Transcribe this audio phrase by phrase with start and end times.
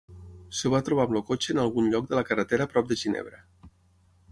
[0.53, 3.45] Es va trobar amb el cotxe en algun lloc de la carretera prop de Ginebra.